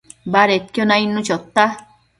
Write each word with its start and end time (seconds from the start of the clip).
badedquio 0.35 0.83
nainnu 0.93 1.19
chota 1.29 1.65